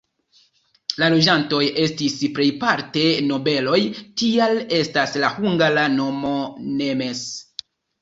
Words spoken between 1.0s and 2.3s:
La loĝantoj estis